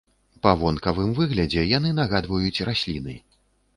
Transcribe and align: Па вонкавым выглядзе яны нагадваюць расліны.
Па 0.45 0.53
вонкавым 0.61 1.11
выглядзе 1.21 1.67
яны 1.77 1.93
нагадваюць 2.01 2.63
расліны. 2.71 3.15